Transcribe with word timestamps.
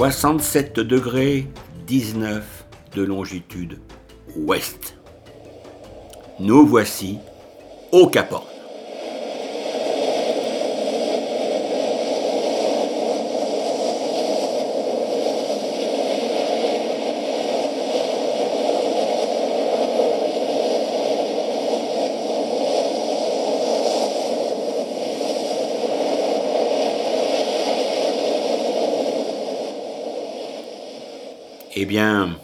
67 0.00 0.80
degrés 0.80 1.46
19 1.86 2.42
de 2.94 3.02
longitude 3.02 3.80
ouest. 4.34 4.96
Nous 6.38 6.66
voici 6.66 7.18
au 7.92 8.06
Cap 8.06 8.32
Eh 31.82 31.86
bien, 31.86 32.36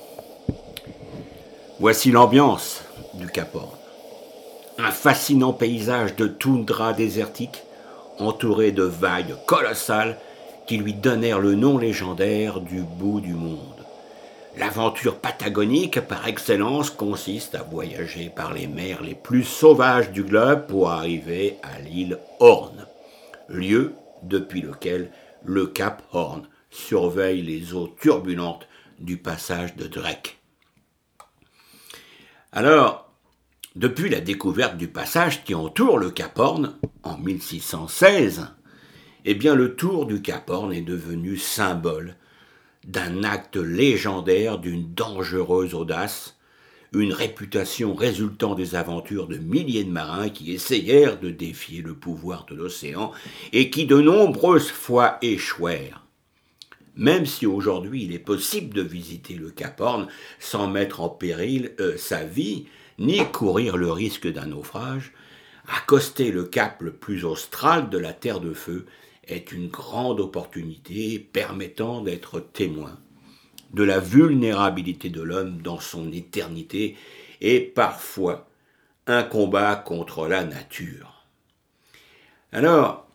voici 1.79 2.11
l'ambiance 2.11 2.83
du 3.13 3.27
Cap 3.27 3.55
Horn. 3.55 3.69
Un 4.79 4.91
fascinant 4.91 5.53
paysage 5.53 6.17
de 6.17 6.27
toundra 6.27 6.95
désertique 6.95 7.63
entouré 8.19 8.73
de 8.73 8.85
vagues 8.85 9.37
colossales 9.45 10.17
qui 10.67 10.79
lui 10.79 10.95
donnèrent 10.95 11.41
le 11.41 11.55
nom 11.55 11.77
légendaire 11.77 12.63
du 12.63 12.81
bout 12.81 13.21
du 13.21 13.35
monde. 13.35 13.85
L'aventure 14.57 15.17
patagonique 15.17 16.01
par 16.01 16.27
excellence 16.27 16.89
consiste 16.89 17.57
à 17.57 17.63
voyager 17.63 18.33
par 18.35 18.55
les 18.55 18.67
mers 18.67 19.03
les 19.03 19.15
plus 19.15 19.45
sauvages 19.45 20.13
du 20.13 20.23
globe 20.23 20.67
pour 20.67 20.89
arriver 20.89 21.59
à 21.63 21.79
l'île 21.83 22.19
Horn, 22.41 22.87
lieu 23.51 23.93
depuis 24.23 24.63
lequel 24.63 25.11
le 25.45 25.67
Cap 25.67 26.03
Horn 26.15 26.49
surveille 26.71 27.43
les 27.43 27.75
eaux 27.75 27.95
turbulentes 28.01 28.67
du 28.99 29.17
passage 29.17 29.77
de 29.77 29.87
Drake. 29.87 30.39
Alors, 32.53 33.13
depuis 33.75 34.09
la 34.09 34.21
découverte 34.21 34.79
du 34.79 34.89
passage 34.89 35.45
qui 35.45 35.55
entoure 35.55 35.99
le 35.99 36.11
Cap 36.11 36.39
Horn 36.39 36.77
en 37.03 37.19
1616, 37.19 38.49
eh 39.27 39.35
bien 39.35 39.55
le 39.55 39.75
tour 39.75 40.07
du 40.07 40.23
Cap 40.23 40.49
Horn 40.49 40.73
est 40.73 40.81
devenu 40.81 41.37
symbole 41.37 42.17
d'un 42.87 43.25
acte 43.25 43.57
légendaire 43.57 44.59
d'une 44.59 44.95
dangereuse 44.95 45.75
audace, 45.75 46.39
une 46.95 47.13
réputation 47.13 47.95
résultant 47.95 48.55
des 48.55 48.77
aventures 48.77 49.27
de 49.27 49.37
milliers 49.37 49.85
de 49.85 49.91
marins 49.91 50.31
qui 50.31 50.53
essayèrent 50.53 51.19
de 51.19 51.31
défier 51.31 51.83
le 51.83 51.95
pouvoir 51.95 52.47
de 52.47 52.55
l'océan 52.55 53.13
et 53.53 53.69
qui 53.69 53.85
de 53.85 54.01
nombreuses 54.01 54.71
fois 54.71 55.19
échouèrent 55.21 56.06
même 56.97 57.27
si 57.27 57.47
aujourd'hui 57.47 58.05
il 58.05 58.15
est 58.15 58.19
possible 58.19 58.75
de 58.75 58.83
visiter 58.83 59.35
le 59.35 59.51
Cap 59.51 59.81
Horn 59.81 60.09
sans 60.39 60.69
mettre 60.69 61.01
en 61.01 61.09
péril 61.09 61.73
euh, 61.81 61.97
sa 61.97 62.25
vie, 62.25 62.67
ni 62.99 63.19
courir 63.27 63.77
le 63.77 63.91
risque 63.93 64.31
d'un 64.31 64.47
naufrage, 64.47 65.13
accoster 65.69 66.31
le 66.31 66.45
cap 66.45 66.81
le 66.81 66.93
plus 66.93 67.25
austral 67.25 67.91
de 67.91 67.99
la 67.99 68.13
Terre 68.13 68.41
de 68.41 68.55
Feu 68.55 68.87
est 69.27 69.53
une 69.53 69.69
grande 69.69 70.21
opportunité 70.21 71.19
permettant 71.19 72.01
d'être 72.01 72.41
témoin 72.41 72.99
de 73.73 73.83
la 73.83 73.99
vulnérabilité 73.99 75.11
de 75.11 75.23
l'homme 75.23 75.61
dans 75.61 75.81
son 75.81 76.13
éternité 76.13 76.97
et 77.41 77.61
parfois 77.61 78.49
un 79.07 79.23
combat 79.23 79.77
contre 79.77 80.27
la 80.27 80.45
nature. 80.45 81.27
Alors, 82.53 83.06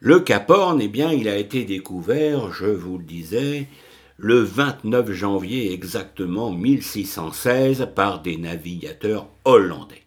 le 0.00 0.20
Cap 0.20 0.48
Horn, 0.50 0.80
eh 0.80 0.88
bien, 0.88 1.10
il 1.12 1.28
a 1.28 1.36
été 1.36 1.64
découvert, 1.64 2.52
je 2.52 2.66
vous 2.66 2.98
le 2.98 3.04
disais, 3.04 3.66
le 4.16 4.40
29 4.40 5.10
janvier 5.12 5.72
exactement 5.72 6.52
1616 6.52 7.88
par 7.96 8.22
des 8.22 8.36
navigateurs 8.36 9.28
hollandais. 9.44 10.02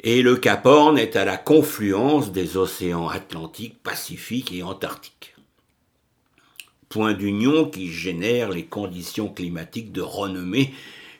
Et 0.00 0.22
le 0.22 0.36
Cap 0.36 0.64
Horn 0.64 0.98
est 0.98 1.16
à 1.16 1.26
la 1.26 1.36
confluence 1.36 2.32
des 2.32 2.56
océans 2.56 3.08
Atlantique, 3.08 3.82
Pacifique 3.82 4.52
et 4.52 4.62
Antarctique. 4.62 5.34
Point 6.88 7.14
d'union 7.14 7.66
qui 7.66 7.90
génère 7.90 8.50
les 8.50 8.64
conditions 8.64 9.28
climatiques 9.28 9.92
de 9.92 10.02
renommée, 10.02 10.72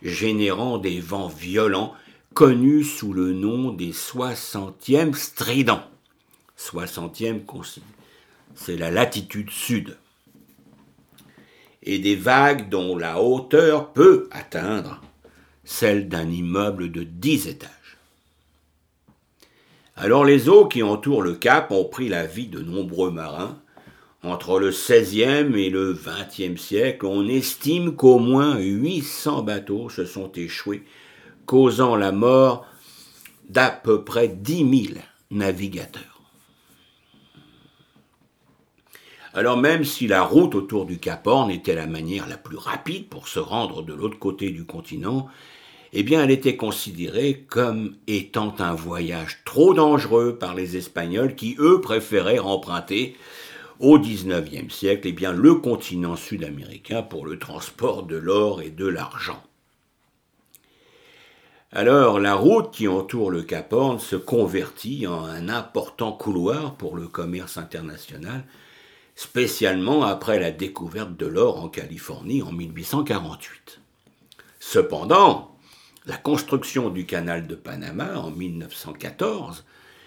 générant 0.03 0.79
des 0.79 1.01
vents 1.01 1.29
violents 1.29 1.95
connus 2.33 2.85
sous 2.85 3.13
le 3.13 3.33
nom 3.33 3.71
des 3.71 3.93
60e 3.93 5.15
stridents. 5.15 5.85
60e 6.59 7.41
c'est 8.55 8.77
la 8.77 8.91
latitude 8.91 9.51
sud. 9.51 9.97
Et 11.83 11.99
des 11.99 12.17
vagues 12.17 12.69
dont 12.69 12.97
la 12.97 13.21
hauteur 13.21 13.93
peut 13.93 14.29
atteindre 14.31 15.01
celle 15.65 16.09
d'un 16.09 16.29
immeuble 16.31 16.91
de 16.91 17.03
10 17.03 17.49
étages. 17.49 17.71
Alors 19.97 20.25
les 20.25 20.49
eaux 20.49 20.67
qui 20.67 20.83
entourent 20.83 21.23
le 21.23 21.35
cap 21.35 21.71
ont 21.71 21.85
pris 21.85 22.09
la 22.09 22.27
vie 22.27 22.49
de 22.49 22.61
nombreux 22.61 23.11
marins. 23.11 23.59
Entre 24.23 24.59
le 24.59 24.71
16e 24.71 25.55
et 25.55 25.69
le 25.69 25.93
20e 25.93 26.57
siècle, 26.57 27.05
on 27.05 27.29
estime 27.29 27.95
qu'au 27.95 28.19
moins 28.19 28.59
800 28.59 29.43
bateaux 29.43 29.91
se 29.91 30.07
sont 30.07 30.33
échoués, 30.33 30.83
causant 31.45 31.95
la 31.95 32.11
mort 32.11 32.67
d'à 33.51 33.71
peu 33.71 34.03
près 34.03 34.29
10 34.29 34.87
000 34.93 34.99
navigateurs. 35.31 36.14
Alors 39.35 39.57
même 39.57 39.85
si 39.85 40.07
la 40.07 40.23
route 40.23 40.55
autour 40.55 40.87
du 40.87 40.99
Cap 40.99 41.27
Horn 41.27 41.51
était 41.51 41.75
la 41.75 41.89
manière 41.89 42.29
la 42.29 42.37
plus 42.37 42.57
rapide 42.57 43.09
pour 43.09 43.27
se 43.27 43.41
rendre 43.41 43.83
de 43.83 43.93
l'autre 43.93 44.19
côté 44.19 44.51
du 44.51 44.65
continent, 44.65 45.29
eh 45.93 46.05
elle 46.13 46.31
était 46.31 46.57
considérée 46.57 47.45
comme 47.49 47.97
étant 48.07 48.55
un 48.61 48.75
voyage 48.75 49.41
trop 49.45 49.75
dangereux 49.75 50.39
par 50.39 50.55
les 50.55 50.77
Espagnols 50.77 51.35
qui, 51.35 51.57
eux, 51.59 51.81
préféraient 51.81 52.39
emprunter 52.39 53.17
au 53.81 53.99
XIXe 53.99 54.73
siècle 54.73 55.09
eh 55.09 55.33
le 55.33 55.55
continent 55.55 56.15
sud-américain 56.15 57.03
pour 57.03 57.27
le 57.27 57.37
transport 57.37 58.05
de 58.05 58.17
l'or 58.17 58.63
et 58.63 58.71
de 58.71 58.87
l'argent. 58.87 59.43
Alors 61.73 62.21
la 62.21 62.37
route 62.37 62.71
qui 62.71 62.87
entoure 62.87 63.33
le 63.33 63.43
Cap 63.43 63.73
Horn 63.73 63.99
se 63.99 64.15
convertit 64.15 65.09
en 65.09 65.25
un 65.25 65.49
important 65.49 66.13
couloir 66.13 66.77
pour 66.77 66.97
le 66.97 67.09
commerce 67.09 67.57
international, 67.57 68.45
spécialement 69.15 70.05
après 70.05 70.39
la 70.39 70.51
découverte 70.51 71.17
de 71.17 71.27
l'or 71.27 71.63
en 71.63 71.69
Californie 71.69 72.43
en 72.43 72.53
1848. 72.53 73.81
Cependant, 74.59 75.57
la 76.07 76.17
construction 76.17 76.91
du 76.91 77.07
canal 77.07 77.47
de 77.47 77.55
Panama 77.55 78.19
en 78.19 78.31
1914 78.31 79.65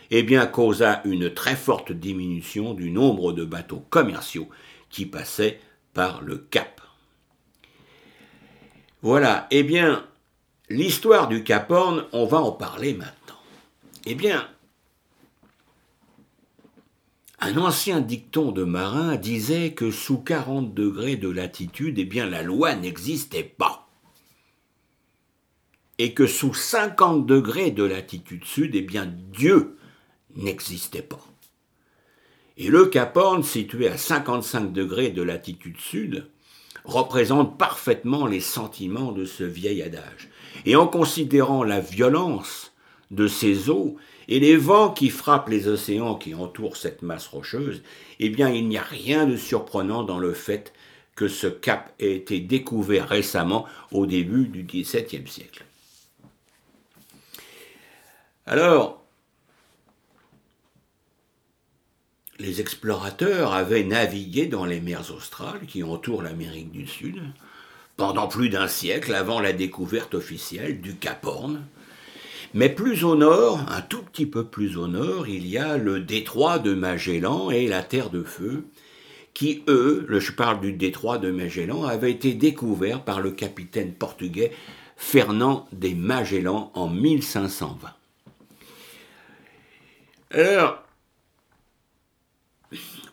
eh 0.10 0.24
bien, 0.24 0.46
causa 0.46 1.02
une 1.04 1.34
très 1.34 1.56
forte 1.56 1.92
diminution 1.92 2.74
du 2.74 2.92
nombre 2.92 3.34
de 3.34 3.44
bateaux 3.44 3.84
commerciaux 3.90 4.48
qui 4.90 5.06
passaient 5.06 5.60
par 5.94 6.22
le 6.22 6.38
Cap. 6.38 6.82
Voilà, 9.02 9.48
eh 9.52 9.64
bien, 9.64 10.06
l'histoire 10.70 11.28
du 11.28 11.44
Cap 11.44 11.70
Horn, 11.72 12.06
on 12.14 12.26
va 12.26 12.40
en 12.40 12.52
parler 12.52 12.94
maintenant. 12.94 13.36
Eh 14.06 14.16
bien, 14.16 14.48
un 17.48 17.58
ancien 17.60 18.02
dicton 18.02 18.52
de 18.52 18.66
marin 18.66 19.16
disait 19.16 19.72
que 19.72 19.90
sous 19.90 20.18
40 20.18 20.74
degrés 20.74 21.16
de 21.16 21.30
latitude, 21.30 21.98
eh 21.98 22.04
bien, 22.04 22.26
la 22.26 22.44
loi 22.44 22.76
n'existait 22.76 23.44
pas. 23.44 23.88
Et 25.98 26.14
que 26.14 26.28
sous 26.28 26.54
50 26.54 27.26
degrés 27.26 27.72
de 27.72 27.86
latitude 27.86 28.44
sud, 28.44 28.76
eh 28.76 28.82
bien, 28.82 29.06
Dieu 29.06 29.78
n'existait 30.36 31.02
pas. 31.02 31.26
Et 32.58 32.68
le 32.68 32.88
Cap 32.88 33.18
situé 33.44 33.88
à 33.88 33.98
55 33.98 34.74
degrés 34.74 35.12
de 35.12 35.22
latitude 35.22 35.80
sud, 35.80 36.30
représente 36.84 37.58
parfaitement 37.58 38.28
les 38.28 38.42
sentiments 38.42 39.14
de 39.14 39.24
ce 39.24 39.46
vieil 39.46 39.82
adage. 39.82 40.28
Et 40.66 40.76
en 40.76 40.88
considérant 40.88 41.64
la 41.64 41.80
violence 41.80 42.74
de 43.12 43.28
ces 43.28 43.70
eaux 43.70 43.98
et 44.28 44.40
les 44.40 44.58
vents 44.58 44.92
qui 44.92 45.10
frappent 45.10 45.50
les 45.50 45.68
océans 45.68 46.16
qui 46.16 46.36
entourent 46.36 46.78
cette 46.78 47.02
masse 47.02 47.28
rocheuse, 47.28 47.82
eh 48.20 48.30
bien 48.30 48.50
il 48.50 48.68
n'y 48.68 48.78
a 48.78 48.84
rien 48.84 49.26
de 49.26 49.38
surprenant 49.38 50.04
dans 50.04 50.20
le 50.20 50.34
fait 50.34 50.74
que 51.16 51.28
ce 51.28 51.48
cap 51.48 51.94
ait 52.00 52.16
été 52.16 52.40
découvert 52.40 53.10
récemment 53.10 53.66
au 53.92 54.06
début 54.06 54.48
du 54.48 54.64
XVIIe 54.64 55.28
siècle. 55.28 55.66
Alors, 58.46 59.04
les 62.40 62.62
explorateurs 62.62 63.54
avaient 63.54 63.84
navigué 63.84 64.46
dans 64.46 64.66
les 64.66 64.80
mers 64.80 65.12
australes 65.12 65.66
qui 65.68 65.84
entourent 65.84 66.22
l'Amérique 66.22 66.72
du 66.72 66.86
Sud 66.86 67.22
pendant 67.98 68.28
plus 68.28 68.50
d'un 68.50 68.68
siècle 68.68 69.16
avant 69.16 69.40
la 69.40 69.54
découverte 69.54 70.14
officielle 70.14 70.82
du 70.82 70.96
Cap 70.96 71.26
Horn, 71.26 71.66
mais 72.54 72.70
plus 72.70 73.04
au 73.04 73.16
nord, 73.16 73.60
un 73.70 73.82
tout 73.82 74.02
petit 74.02 74.26
peu 74.26 74.46
plus 74.46 74.78
au 74.78 74.88
nord, 74.88 75.28
il 75.28 75.48
y 75.48 75.58
a 75.58 75.78
le 75.78 76.00
détroit 76.00 76.60
de 76.60 76.74
Magellan 76.74 77.52
et 77.52 77.68
la 77.68 77.84
Terre 77.84 78.10
de 78.10 78.24
Feu, 78.24 78.66
qui, 79.34 79.64
eux, 79.68 80.08
je 80.10 80.32
parle 80.32 80.62
du 80.62 80.74
détroit 80.74 81.18
de 81.18 81.30
Magellan, 81.30 81.84
avaient 81.84 82.12
été 82.12 82.34
découverts 82.34 83.04
par 83.04 83.22
le 83.22 83.32
capitaine 83.32 83.94
portugais 83.94 84.52
Fernand 84.96 85.68
de 85.74 85.90
Magellan 85.90 86.72
en 86.74 86.88
1520. 86.88 87.94
Alors, 90.32 90.84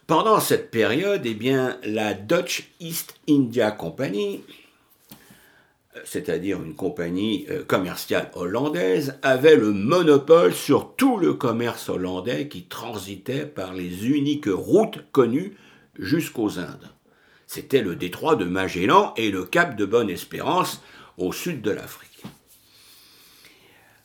pendant 0.06 0.40
cette 0.40 0.70
période, 0.70 1.22
eh 1.24 1.34
bien, 1.34 1.78
la 1.84 2.14
Dutch 2.14 2.70
East 2.80 3.14
India 3.28 3.70
Company, 3.70 4.42
c'est-à-dire 6.04 6.62
une 6.62 6.74
compagnie 6.74 7.46
euh, 7.50 7.62
commerciale 7.64 8.30
hollandaise, 8.34 9.18
avait 9.22 9.56
le 9.56 9.72
monopole 9.72 10.52
sur 10.52 10.94
tout 10.96 11.16
le 11.16 11.34
commerce 11.34 11.88
hollandais 11.88 12.48
qui 12.48 12.64
transitait 12.64 13.46
par 13.46 13.74
les 13.74 14.08
uniques 14.08 14.48
routes 14.48 15.04
connues 15.12 15.56
jusqu'aux 15.98 16.58
Indes. 16.58 16.90
C'était 17.46 17.82
le 17.82 17.94
détroit 17.94 18.36
de 18.36 18.44
Magellan 18.44 19.14
et 19.16 19.30
le 19.30 19.44
cap 19.44 19.76
de 19.76 19.84
Bonne-Espérance 19.84 20.82
au 21.18 21.32
sud 21.32 21.62
de 21.62 21.70
l'Afrique. 21.70 22.10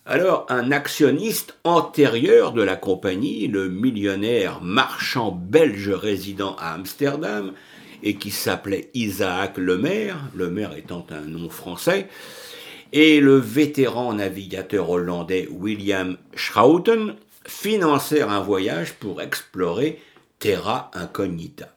Alors, 0.06 0.46
un 0.50 0.72
actionniste 0.72 1.58
antérieur 1.64 2.52
de 2.52 2.64
la 2.64 2.76
compagnie, 2.76 3.48
le 3.48 3.70
millionnaire 3.70 4.60
marchand 4.62 5.32
belge 5.32 5.90
résident 5.90 6.56
à 6.56 6.74
Amsterdam, 6.74 7.54
et 8.04 8.16
qui 8.16 8.32
s'appelait 8.32 8.90
Isaac 8.94 9.58
Lemaire, 9.58 10.18
Lemaire 10.36 10.76
étant 10.76 11.06
un 11.10 11.22
nom 11.22 11.50
français, 11.50 12.08
et 12.92 13.20
le 13.20 13.38
vétéran 13.38 14.14
navigateur 14.14 14.90
hollandais 14.90 15.48
William 15.52 16.18
Schouten 16.36 17.16
financèrent 17.46 18.30
un 18.30 18.42
voyage 18.42 18.94
pour 18.94 19.22
explorer 19.22 20.00
Terra 20.40 20.90
Incognita 20.94 21.76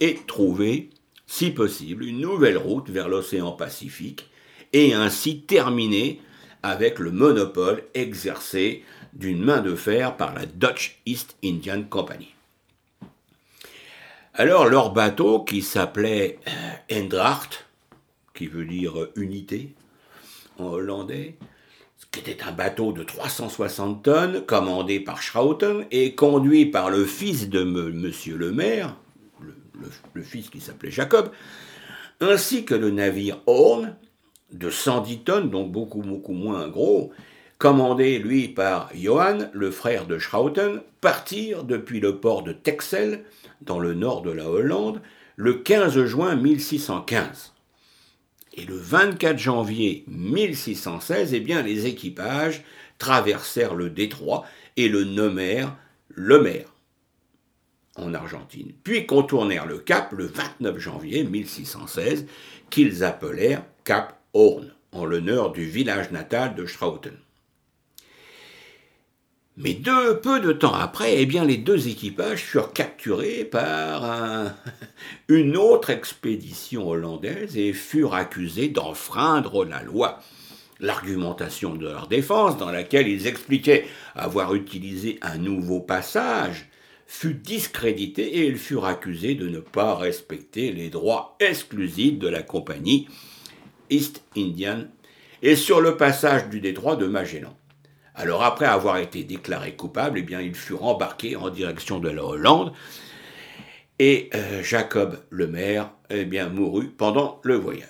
et 0.00 0.18
trouver, 0.26 0.90
si 1.26 1.50
possible, 1.50 2.04
une 2.04 2.20
nouvelle 2.20 2.58
route 2.58 2.90
vers 2.90 3.08
l'océan 3.08 3.52
Pacifique 3.52 4.28
et 4.72 4.94
ainsi 4.94 5.42
terminer 5.42 6.20
avec 6.62 6.98
le 6.98 7.10
monopole 7.10 7.84
exercé 7.94 8.82
d'une 9.12 9.42
main 9.42 9.60
de 9.60 9.74
fer 9.74 10.16
par 10.16 10.34
la 10.34 10.46
Dutch 10.46 11.00
East 11.06 11.36
Indian 11.44 11.82
Company. 11.82 12.33
Alors 14.36 14.66
leur 14.66 14.92
bateau, 14.92 15.44
qui 15.44 15.62
s'appelait 15.62 16.40
Endracht, 16.92 17.66
qui 18.34 18.48
veut 18.48 18.64
dire 18.64 19.08
unité 19.14 19.74
en 20.58 20.64
hollandais, 20.64 21.36
qui 22.10 22.18
était 22.18 22.42
un 22.42 22.50
bateau 22.50 22.92
de 22.92 23.04
360 23.04 24.02
tonnes, 24.02 24.40
commandé 24.44 24.98
par 24.98 25.22
Schouten 25.22 25.86
et 25.92 26.16
conduit 26.16 26.66
par 26.66 26.90
le 26.90 27.04
fils 27.04 27.48
de 27.48 27.62
M. 27.62 28.12
le 28.36 28.50
maire, 28.50 28.96
le, 30.14 30.22
fils 30.22 30.50
qui 30.50 30.60
s'appelait 30.60 30.90
Jacob, 30.90 31.30
ainsi 32.20 32.64
que 32.64 32.74
le 32.74 32.90
navire 32.90 33.40
Horn, 33.46 33.94
de 34.50 34.68
110 34.68 35.18
tonnes, 35.20 35.50
donc 35.50 35.70
beaucoup, 35.70 36.02
beaucoup 36.02 36.32
moins 36.32 36.66
gros, 36.66 37.12
commandé, 37.58 38.18
lui, 38.18 38.48
par 38.48 38.90
Johann, 38.94 39.50
le 39.52 39.70
frère 39.70 40.06
de 40.06 40.18
Schouten, 40.18 40.82
partir 41.00 41.64
depuis 41.64 42.00
le 42.00 42.18
port 42.18 42.42
de 42.42 42.52
Texel, 42.52 43.24
dans 43.62 43.78
le 43.78 43.94
nord 43.94 44.22
de 44.22 44.30
la 44.30 44.48
Hollande, 44.48 45.00
le 45.36 45.54
15 45.54 46.04
juin 46.04 46.36
1615. 46.36 47.52
Et 48.56 48.64
le 48.64 48.76
24 48.76 49.38
janvier 49.38 50.04
1616, 50.06 51.34
eh 51.34 51.40
bien, 51.40 51.62
les 51.62 51.86
équipages 51.86 52.62
traversèrent 52.98 53.74
le 53.74 53.90
détroit 53.90 54.44
et 54.76 54.88
le 54.88 55.04
nommèrent 55.04 55.76
le 56.08 56.40
Mer 56.40 56.66
en 57.96 58.12
Argentine, 58.14 58.72
puis 58.82 59.06
contournèrent 59.06 59.66
le 59.66 59.78
cap 59.78 60.12
le 60.12 60.26
29 60.26 60.78
janvier 60.78 61.24
1616, 61.24 62.26
qu'ils 62.70 63.04
appelèrent 63.04 63.64
Cap 63.84 64.20
Horn, 64.32 64.72
en 64.92 65.04
l'honneur 65.04 65.52
du 65.52 65.64
village 65.64 66.10
natal 66.10 66.54
de 66.54 66.66
Strauten. 66.66 67.16
Mais 69.56 69.74
peu 69.74 70.40
de 70.40 70.50
temps 70.50 70.74
après, 70.74 71.20
eh 71.20 71.26
bien, 71.26 71.44
les 71.44 71.56
deux 71.56 71.86
équipages 71.86 72.42
furent 72.42 72.72
capturés 72.72 73.44
par 73.44 74.52
une 75.28 75.56
autre 75.56 75.90
expédition 75.90 76.88
hollandaise 76.88 77.56
et 77.56 77.72
furent 77.72 78.14
accusés 78.14 78.68
d'enfreindre 78.68 79.64
la 79.64 79.82
loi. 79.82 80.18
L'argumentation 80.80 81.76
de 81.76 81.86
leur 81.86 82.08
défense, 82.08 82.58
dans 82.58 82.72
laquelle 82.72 83.06
ils 83.06 83.28
expliquaient 83.28 83.86
avoir 84.16 84.56
utilisé 84.56 85.18
un 85.22 85.38
nouveau 85.38 85.80
passage, 85.80 86.68
fut 87.06 87.34
discréditée 87.34 88.38
et 88.38 88.48
ils 88.48 88.58
furent 88.58 88.86
accusés 88.86 89.36
de 89.36 89.48
ne 89.48 89.60
pas 89.60 89.94
respecter 89.94 90.72
les 90.72 90.90
droits 90.90 91.36
exclusifs 91.38 92.18
de 92.18 92.28
la 92.28 92.42
compagnie 92.42 93.06
East 93.88 94.24
Indian 94.36 94.84
et 95.42 95.54
sur 95.54 95.80
le 95.80 95.96
passage 95.96 96.48
du 96.48 96.60
détroit 96.60 96.96
de 96.96 97.06
Magellan. 97.06 97.56
Alors 98.14 98.44
après 98.44 98.66
avoir 98.66 98.98
été 98.98 99.24
déclaré 99.24 99.74
coupable, 99.74 100.18
eh 100.20 100.22
bien, 100.22 100.40
ils 100.40 100.54
furent 100.54 100.84
embarqués 100.84 101.36
en 101.36 101.50
direction 101.50 101.98
de 101.98 102.08
la 102.08 102.24
Hollande 102.24 102.72
et 103.98 104.30
euh, 104.34 104.62
Jacob 104.62 105.18
le 105.30 105.46
maire 105.46 105.90
eh 106.10 106.24
bien, 106.24 106.48
mourut 106.48 106.88
pendant 106.88 107.40
le 107.42 107.56
voyage. 107.56 107.88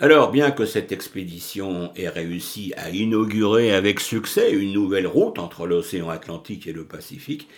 Alors, 0.00 0.30
bien 0.30 0.52
que 0.52 0.64
cette 0.64 0.92
expédition 0.92 1.90
ait 1.96 2.08
réussi 2.08 2.72
à 2.76 2.90
inaugurer 2.90 3.72
avec 3.72 3.98
succès 3.98 4.52
une 4.52 4.72
nouvelle 4.72 5.08
route 5.08 5.40
entre 5.40 5.66
l'océan 5.66 6.08
Atlantique 6.08 6.68
et 6.68 6.72
le 6.72 6.84
Pacifique, 6.84 7.48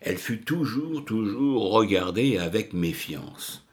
elle 0.00 0.18
fut 0.18 0.40
toujours, 0.40 1.04
toujours 1.04 1.70
regardée 1.70 2.38
avec 2.38 2.72
méfiance. 2.72 3.64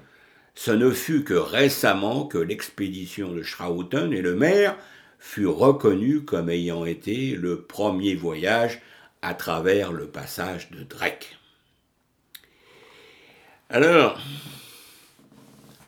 Ce 0.53 0.69
ne 0.69 0.91
fut 0.91 1.23
que 1.23 1.33
récemment 1.33 2.25
que 2.25 2.37
l'expédition 2.37 3.31
de 3.31 3.41
Schrauten 3.41 4.13
et 4.13 4.21
le 4.21 4.35
maire 4.35 4.77
fut 5.21 5.45
reconnu 5.45 6.25
comme 6.25 6.49
ayant 6.49 6.83
été 6.83 7.35
le 7.35 7.61
premier 7.61 8.15
voyage 8.15 8.81
à 9.21 9.35
travers 9.35 9.93
le 9.93 10.07
passage 10.07 10.71
de 10.71 10.83
Drake. 10.83 11.37
Alors, 13.69 14.19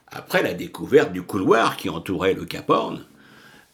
après 0.08 0.44
la 0.44 0.54
découverte 0.54 1.12
du 1.12 1.24
couloir 1.24 1.78
qui 1.78 1.90
entourait 1.90 2.36
le 2.36 2.46
Cap 2.46 2.70
Horn, 2.70 3.04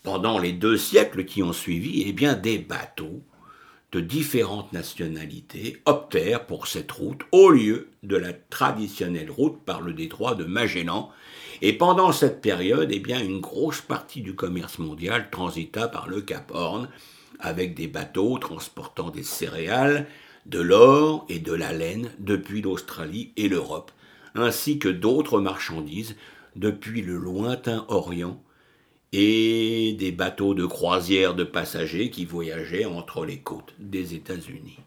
pendant 0.01 0.39
les 0.39 0.53
deux 0.53 0.77
siècles 0.77 1.25
qui 1.25 1.43
ont 1.43 1.53
suivi, 1.53 2.05
eh 2.07 2.13
bien 2.13 2.35
des 2.35 2.57
bateaux 2.57 3.21
de 3.91 3.99
différentes 3.99 4.71
nationalités 4.71 5.81
optèrent 5.85 6.45
pour 6.45 6.67
cette 6.67 6.91
route 6.91 7.21
au 7.33 7.49
lieu 7.49 7.89
de 8.03 8.15
la 8.15 8.31
traditionnelle 8.31 9.29
route 9.29 9.61
par 9.65 9.81
le 9.81 9.91
détroit 9.91 10.35
de 10.35 10.45
Magellan 10.45 11.11
et 11.61 11.73
pendant 11.73 12.11
cette 12.11 12.41
période, 12.41 12.89
eh 12.91 12.99
bien, 12.99 13.21
une 13.21 13.41
grosse 13.41 13.81
partie 13.81 14.21
du 14.21 14.35
commerce 14.35 14.79
mondial 14.79 15.29
transita 15.29 15.87
par 15.87 16.07
le 16.07 16.21
Cap 16.21 16.51
Horn, 16.53 16.89
avec 17.39 17.75
des 17.75 17.87
bateaux 17.87 18.37
transportant 18.37 19.09
des 19.09 19.23
céréales, 19.23 20.07
de 20.45 20.59
l'or 20.59 21.25
et 21.29 21.39
de 21.39 21.53
la 21.53 21.73
laine 21.73 22.11
depuis 22.19 22.61
l'Australie 22.61 23.33
et 23.37 23.49
l'Europe, 23.49 23.91
ainsi 24.35 24.79
que 24.79 24.89
d'autres 24.89 25.39
marchandises 25.39 26.15
depuis 26.55 27.01
le 27.01 27.17
lointain 27.17 27.85
Orient, 27.89 28.41
et 29.11 29.95
des 29.97 30.11
bateaux 30.11 30.53
de 30.53 30.65
croisière 30.65 31.33
de 31.33 31.43
passagers 31.43 32.11
qui 32.11 32.25
voyageaient 32.25 32.85
entre 32.85 33.25
les 33.25 33.39
côtes 33.39 33.73
des 33.79 34.13
États-Unis. 34.13 34.77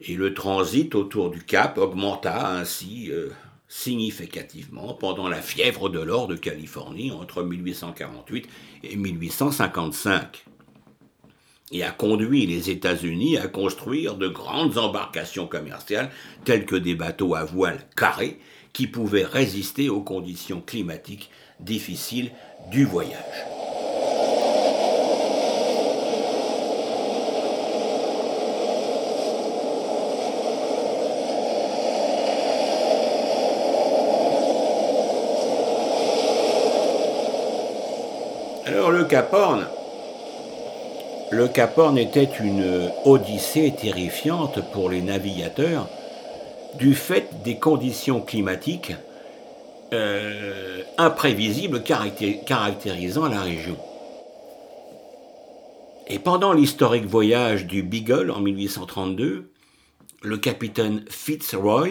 Et 0.00 0.14
le 0.14 0.34
transit 0.34 0.94
autour 0.94 1.30
du 1.30 1.44
Cap 1.44 1.78
augmenta 1.78 2.56
ainsi 2.56 3.10
euh, 3.10 3.28
significativement 3.72 4.92
pendant 4.92 5.28
la 5.30 5.40
fièvre 5.40 5.88
de 5.88 5.98
l'or 5.98 6.28
de 6.28 6.36
Californie 6.36 7.10
entre 7.10 7.42
1848 7.42 8.46
et 8.82 8.96
1855 8.96 10.44
et 11.72 11.82
a 11.82 11.90
conduit 11.90 12.44
les 12.44 12.68
États-Unis 12.68 13.38
à 13.38 13.48
construire 13.48 14.16
de 14.16 14.28
grandes 14.28 14.76
embarcations 14.76 15.46
commerciales 15.46 16.10
telles 16.44 16.66
que 16.66 16.76
des 16.76 16.94
bateaux 16.94 17.34
à 17.34 17.44
voile 17.44 17.86
carré 17.96 18.38
qui 18.74 18.86
pouvaient 18.86 19.24
résister 19.24 19.88
aux 19.88 20.02
conditions 20.02 20.60
climatiques 20.60 21.30
difficiles 21.58 22.30
du 22.70 22.84
voyage. 22.84 23.61
Alors 38.64 38.92
le 38.92 39.02
Cap 39.04 39.32
Horn, 41.76 41.98
était 41.98 42.30
une 42.40 42.90
odyssée 43.04 43.74
terrifiante 43.76 44.70
pour 44.72 44.88
les 44.88 45.02
navigateurs 45.02 45.88
du 46.78 46.94
fait 46.94 47.42
des 47.42 47.58
conditions 47.58 48.20
climatiques 48.20 48.92
euh, 49.92 50.82
imprévisibles 50.96 51.82
caractérisant 51.82 53.26
la 53.26 53.40
région. 53.40 53.76
Et 56.06 56.20
pendant 56.20 56.52
l'historique 56.52 57.06
voyage 57.06 57.66
du 57.66 57.82
Beagle 57.82 58.30
en 58.30 58.40
1832, 58.40 59.50
le 60.22 60.36
capitaine 60.38 61.04
Fitzroy, 61.10 61.88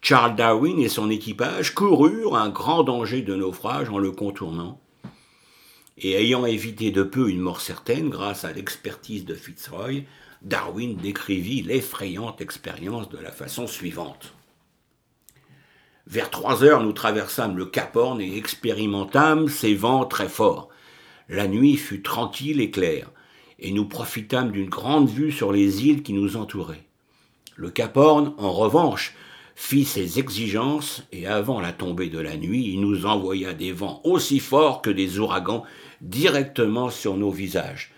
Charles 0.00 0.36
Darwin 0.36 0.78
et 0.78 0.88
son 0.88 1.10
équipage 1.10 1.74
coururent 1.74 2.36
un 2.36 2.50
grand 2.50 2.84
danger 2.84 3.22
de 3.22 3.34
naufrage 3.34 3.90
en 3.90 3.98
le 3.98 4.12
contournant, 4.12 4.78
et 5.98 6.12
ayant 6.14 6.44
évité 6.44 6.90
de 6.90 7.02
peu 7.02 7.30
une 7.30 7.40
mort 7.40 7.60
certaine 7.60 8.10
grâce 8.10 8.44
à 8.44 8.52
l'expertise 8.52 9.24
de 9.24 9.34
Fitzroy, 9.34 10.02
Darwin 10.42 10.96
décrivit 10.96 11.62
l'effrayante 11.62 12.40
expérience 12.40 13.08
de 13.08 13.18
la 13.18 13.30
façon 13.30 13.66
suivante. 13.66 14.34
Vers 16.06 16.30
trois 16.30 16.62
heures, 16.62 16.82
nous 16.82 16.92
traversâmes 16.92 17.56
le 17.56 17.64
Cap 17.64 17.96
Horn 17.96 18.20
et 18.20 18.36
expérimentâmes 18.36 19.48
ces 19.48 19.74
vents 19.74 20.04
très 20.04 20.28
forts. 20.28 20.68
La 21.30 21.48
nuit 21.48 21.76
fut 21.76 22.02
tranquille 22.02 22.60
et 22.60 22.70
claire, 22.70 23.10
et 23.58 23.72
nous 23.72 23.86
profitâmes 23.86 24.52
d'une 24.52 24.68
grande 24.68 25.08
vue 25.08 25.32
sur 25.32 25.50
les 25.50 25.86
îles 25.86 26.02
qui 26.02 26.12
nous 26.12 26.36
entouraient. 26.36 26.84
Le 27.56 27.70
Cap 27.70 27.96
Horn, 27.96 28.34
en 28.36 28.52
revanche, 28.52 29.14
fit 29.54 29.84
ses 29.84 30.18
exigences, 30.18 31.04
et 31.12 31.26
avant 31.26 31.60
la 31.60 31.72
tombée 31.72 32.08
de 32.08 32.18
la 32.18 32.36
nuit, 32.36 32.70
il 32.72 32.80
nous 32.80 33.06
envoya 33.06 33.54
des 33.54 33.72
vents 33.72 34.00
aussi 34.04 34.40
forts 34.40 34.82
que 34.82 34.90
des 34.90 35.18
ouragans 35.18 35.64
directement 36.00 36.90
sur 36.90 37.16
nos 37.16 37.30
visages. 37.30 37.92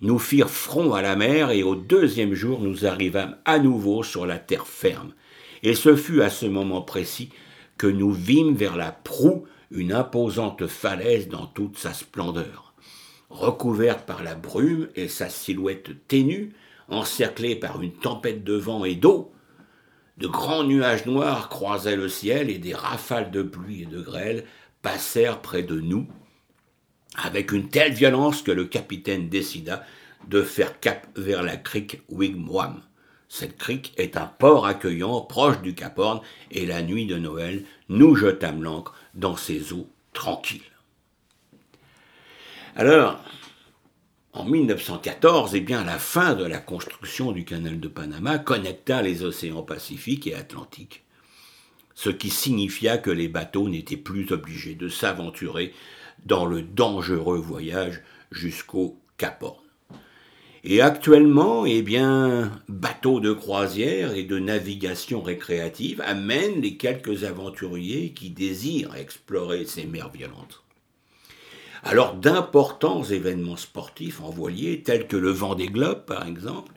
Nous 0.00 0.18
firent 0.18 0.50
front 0.50 0.94
à 0.94 1.02
la 1.02 1.16
mer, 1.16 1.50
et 1.50 1.62
au 1.62 1.74
deuxième 1.74 2.34
jour 2.34 2.60
nous 2.60 2.86
arrivâmes 2.86 3.36
à 3.44 3.58
nouveau 3.58 4.02
sur 4.02 4.26
la 4.26 4.38
terre 4.38 4.66
ferme. 4.66 5.12
Et 5.62 5.74
ce 5.74 5.96
fut 5.96 6.22
à 6.22 6.30
ce 6.30 6.46
moment 6.46 6.82
précis 6.82 7.30
que 7.78 7.86
nous 7.86 8.12
vîmes 8.12 8.54
vers 8.54 8.76
la 8.76 8.92
proue 8.92 9.44
une 9.70 9.92
imposante 9.92 10.66
falaise 10.66 11.28
dans 11.28 11.46
toute 11.46 11.78
sa 11.78 11.92
splendeur. 11.92 12.74
Recouverte 13.30 14.06
par 14.06 14.22
la 14.22 14.34
brume 14.34 14.88
et 14.96 15.08
sa 15.08 15.28
silhouette 15.28 16.06
ténue, 16.06 16.52
encerclée 16.88 17.56
par 17.56 17.82
une 17.82 17.92
tempête 17.92 18.44
de 18.44 18.54
vent 18.54 18.84
et 18.84 18.94
d'eau, 18.94 19.32
de 20.18 20.26
grands 20.26 20.64
nuages 20.64 21.06
noirs 21.06 21.48
croisaient 21.48 21.96
le 21.96 22.08
ciel 22.08 22.50
et 22.50 22.58
des 22.58 22.74
rafales 22.74 23.30
de 23.30 23.42
pluie 23.42 23.82
et 23.82 23.86
de 23.86 24.00
grêle 24.00 24.44
passèrent 24.82 25.40
près 25.40 25.62
de 25.62 25.80
nous, 25.80 26.06
avec 27.16 27.52
une 27.52 27.68
telle 27.68 27.92
violence 27.92 28.42
que 28.42 28.50
le 28.50 28.64
capitaine 28.64 29.28
décida 29.28 29.84
de 30.26 30.42
faire 30.42 30.80
cap 30.80 31.06
vers 31.16 31.42
la 31.42 31.56
crique 31.56 32.02
Wigwam. 32.08 32.82
Cette 33.28 33.56
crique 33.58 33.92
est 33.96 34.16
un 34.16 34.26
port 34.26 34.66
accueillant 34.66 35.20
proche 35.20 35.60
du 35.60 35.74
Cap 35.74 35.98
Horn, 35.98 36.20
et 36.50 36.66
la 36.66 36.82
nuit 36.82 37.06
de 37.06 37.16
Noël, 37.16 37.64
nous 37.88 38.16
jetâmes 38.16 38.62
l'ancre 38.62 38.94
dans 39.14 39.36
ces 39.36 39.72
eaux 39.72 39.88
tranquilles. 40.14 40.62
Alors, 42.74 43.22
en 44.38 44.44
1914, 44.44 45.56
eh 45.56 45.60
bien, 45.60 45.82
la 45.82 45.98
fin 45.98 46.34
de 46.34 46.44
la 46.44 46.58
construction 46.58 47.32
du 47.32 47.44
canal 47.44 47.80
de 47.80 47.88
Panama 47.88 48.38
connecta 48.38 49.02
les 49.02 49.24
océans 49.24 49.62
Pacifique 49.62 50.28
et 50.28 50.34
Atlantique, 50.34 51.02
ce 51.96 52.08
qui 52.08 52.30
signifia 52.30 52.98
que 52.98 53.10
les 53.10 53.26
bateaux 53.26 53.68
n'étaient 53.68 53.96
plus 53.96 54.30
obligés 54.30 54.76
de 54.76 54.88
s'aventurer 54.88 55.74
dans 56.24 56.46
le 56.46 56.62
dangereux 56.62 57.38
voyage 57.38 58.00
jusqu'au 58.30 58.96
Cap 59.16 59.42
Horn. 59.42 59.56
Et 60.62 60.82
actuellement, 60.82 61.66
eh 61.66 61.84
bateaux 62.68 63.18
de 63.18 63.32
croisière 63.32 64.12
et 64.12 64.22
de 64.22 64.38
navigation 64.38 65.20
récréative 65.20 66.00
amènent 66.06 66.60
les 66.60 66.76
quelques 66.76 67.24
aventuriers 67.24 68.12
qui 68.12 68.30
désirent 68.30 68.94
explorer 68.94 69.64
ces 69.64 69.84
mers 69.84 70.10
violentes. 70.10 70.62
Alors 71.82 72.14
d'importants 72.14 73.04
événements 73.04 73.56
sportifs 73.56 74.20
en 74.20 74.30
voilier, 74.30 74.82
tels 74.82 75.06
que 75.06 75.16
le 75.16 75.30
Vendée 75.30 75.68
Globe 75.68 76.04
par 76.04 76.26
exemple, 76.26 76.72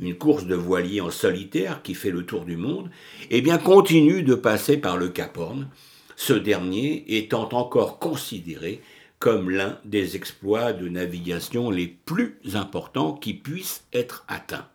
une 0.00 0.16
course 0.16 0.44
de 0.44 0.54
voilier 0.54 1.00
en 1.00 1.10
solitaire 1.10 1.82
qui 1.82 1.94
fait 1.94 2.10
le 2.10 2.24
tour 2.24 2.44
du 2.44 2.56
monde, 2.56 2.90
eh 3.30 3.40
bien 3.40 3.58
continuent 3.58 4.24
de 4.24 4.34
passer 4.34 4.76
par 4.76 4.96
le 4.96 5.08
Cap 5.08 5.36
Horn, 5.38 5.68
ce 6.16 6.32
dernier 6.32 7.04
étant 7.16 7.48
encore 7.52 7.98
considéré 7.98 8.80
comme 9.18 9.50
l'un 9.50 9.78
des 9.84 10.16
exploits 10.16 10.72
de 10.72 10.88
navigation 10.88 11.70
les 11.70 11.86
plus 11.86 12.38
importants 12.54 13.14
qui 13.14 13.34
puissent 13.34 13.84
être 13.92 14.24
atteints. 14.28 14.68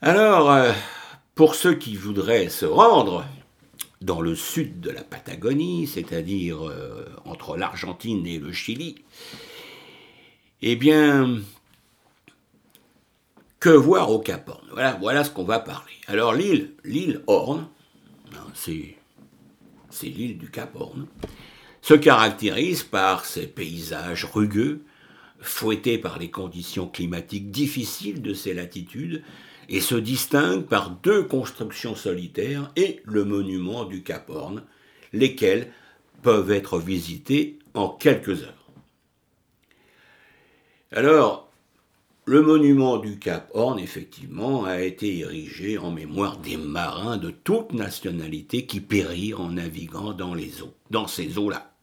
Alors, 0.00 0.50
euh, 0.50 0.72
pour 1.34 1.54
ceux 1.54 1.74
qui 1.74 1.96
voudraient 1.96 2.48
se 2.48 2.66
rendre 2.66 3.26
dans 4.04 4.20
le 4.20 4.34
sud 4.34 4.80
de 4.80 4.90
la 4.90 5.02
Patagonie, 5.02 5.86
c'est-à-dire 5.86 6.68
euh, 6.68 7.06
entre 7.24 7.56
l'Argentine 7.56 8.26
et 8.26 8.38
le 8.38 8.52
Chili, 8.52 8.96
eh 10.60 10.76
bien, 10.76 11.40
que 13.60 13.70
voir 13.70 14.10
au 14.10 14.18
Cap 14.18 14.48
Horn? 14.48 14.98
Voilà, 15.00 15.24
ce 15.24 15.30
qu'on 15.30 15.44
va 15.44 15.58
parler. 15.58 15.92
Alors 16.06 16.34
l'île, 16.34 16.74
l'île 16.84 17.22
Horn, 17.26 17.66
hein, 18.34 18.46
c'est, 18.52 18.96
c'est 19.88 20.08
l'île 20.08 20.36
du 20.36 20.50
Cap 20.50 20.76
Horn, 20.76 21.06
se 21.80 21.94
caractérise 21.94 22.82
par 22.82 23.24
ses 23.24 23.46
paysages 23.46 24.26
rugueux, 24.26 24.82
fouettés 25.40 25.96
par 25.96 26.18
les 26.18 26.30
conditions 26.30 26.88
climatiques 26.88 27.50
difficiles 27.50 28.20
de 28.20 28.34
ces 28.34 28.52
latitudes, 28.52 29.22
et 29.68 29.80
se 29.80 29.94
distingue 29.94 30.64
par 30.64 30.90
deux 30.90 31.24
constructions 31.24 31.94
solitaires 31.94 32.70
et 32.76 33.00
le 33.04 33.24
monument 33.24 33.84
du 33.84 34.02
Cap 34.02 34.28
Horn, 34.30 34.62
lesquels 35.12 35.72
peuvent 36.22 36.50
être 36.50 36.78
visités 36.78 37.58
en 37.74 37.88
quelques 37.88 38.42
heures. 38.42 38.70
Alors, 40.92 41.50
le 42.26 42.40
monument 42.40 42.96
du 42.96 43.18
Cap 43.18 43.50
Horn, 43.52 43.78
effectivement, 43.78 44.64
a 44.64 44.80
été 44.80 45.18
érigé 45.18 45.76
en 45.76 45.90
mémoire 45.90 46.38
des 46.38 46.56
marins 46.56 47.18
de 47.18 47.30
toute 47.30 47.72
nationalité 47.72 48.64
qui 48.64 48.80
périrent 48.80 49.40
en 49.40 49.50
naviguant 49.50 50.12
dans 50.12 50.32
les 50.32 50.62
eaux, 50.62 50.72
dans 50.90 51.06
ces 51.06 51.36
eaux-là. 51.36 51.74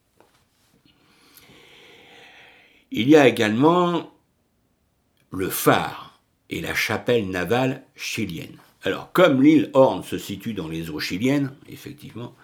Il 2.90 3.08
y 3.08 3.16
a 3.16 3.28
également 3.28 4.12
le 5.30 5.50
phare 5.50 6.11
et 6.52 6.62
la 6.62 6.76
chapelle 6.76 7.30
navale 7.30 7.84
chilienne. 7.96 8.58
Alors, 8.84 9.12
comme 9.14 9.42
l'île 9.42 9.70
Horn 9.74 10.04
se 10.04 10.18
situe 10.18 10.54
dans 10.54 10.68
les 10.68 10.90
eaux 10.90 11.00
chiliennes, 11.00 11.52
effectivement, 11.70 12.36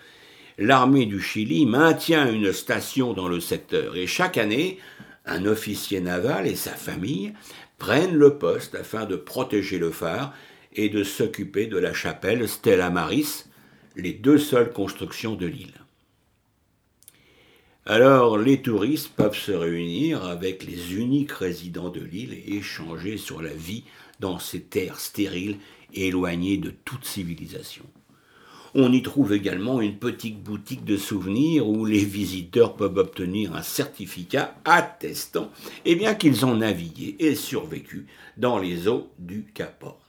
l'armée 0.57 1.05
du 1.05 1.21
Chili 1.21 1.65
maintient 1.65 2.31
une 2.31 2.53
station 2.53 3.13
dans 3.13 3.27
le 3.27 3.39
secteur 3.39 3.95
et 3.95 4.07
chaque 4.07 4.37
année, 4.37 4.79
un 5.25 5.45
officier 5.45 5.99
naval 5.99 6.47
et 6.47 6.55
sa 6.55 6.71
famille 6.71 7.33
prennent 7.77 8.15
le 8.15 8.37
poste 8.37 8.75
afin 8.75 9.05
de 9.05 9.15
protéger 9.15 9.77
le 9.77 9.91
phare 9.91 10.33
et 10.73 10.89
de 10.89 11.03
s'occuper 11.03 11.67
de 11.67 11.77
la 11.77 11.93
chapelle 11.93 12.47
Stella 12.47 12.89
Maris, 12.89 13.45
les 13.95 14.13
deux 14.13 14.37
seules 14.37 14.71
constructions 14.71 15.35
de 15.35 15.47
l'île. 15.47 15.73
Alors 17.89 18.37
les 18.37 18.61
touristes 18.61 19.13
peuvent 19.15 19.37
se 19.37 19.53
réunir 19.53 20.25
avec 20.25 20.65
les 20.65 20.95
uniques 20.95 21.31
résidents 21.31 21.87
de 21.87 22.01
l'île 22.01 22.33
et 22.33 22.57
échanger 22.57 23.15
sur 23.15 23.41
la 23.41 23.53
vie 23.53 23.85
dans 24.19 24.39
ces 24.39 24.59
terres 24.59 24.99
stériles 24.99 25.55
éloignées 25.93 26.57
de 26.57 26.73
toute 26.83 27.05
civilisation. 27.05 27.85
On 28.75 28.91
y 28.91 29.01
trouve 29.01 29.31
également 29.31 29.79
une 29.79 29.95
petite 29.95 30.43
boutique 30.43 30.83
de 30.83 30.97
souvenirs 30.97 31.69
où 31.69 31.85
les 31.85 32.03
visiteurs 32.03 32.75
peuvent 32.75 32.97
obtenir 32.97 33.55
un 33.55 33.61
certificat 33.61 34.53
attestant 34.65 35.49
eh 35.85 35.97
qu'ils 36.17 36.45
ont 36.45 36.57
navigué 36.57 37.15
et 37.19 37.35
survécu 37.35 38.05
dans 38.35 38.59
les 38.59 38.89
eaux 38.89 39.07
du 39.17 39.45
Cap 39.53 39.81
Horn. 39.81 40.06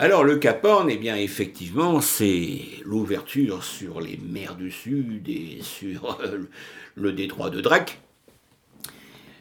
Alors 0.00 0.22
le 0.22 0.36
Cap 0.36 0.64
Horn, 0.64 0.88
eh 0.88 0.96
bien 0.96 1.16
effectivement, 1.16 2.00
c'est 2.00 2.60
l'ouverture 2.84 3.64
sur 3.64 4.00
les 4.00 4.16
mers 4.16 4.54
du 4.54 4.70
Sud 4.70 5.28
et 5.28 5.58
sur 5.60 6.20
euh, 6.20 6.48
le 6.94 7.12
détroit 7.12 7.50
de 7.50 7.60
Drake. 7.60 8.00